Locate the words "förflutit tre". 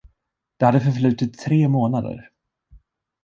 0.81-1.67